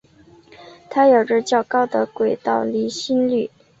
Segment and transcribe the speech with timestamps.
[0.89, 3.51] 它有着较高的轨道离心率。